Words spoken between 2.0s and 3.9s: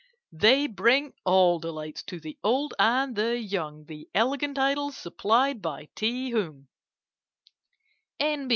to the old and the young,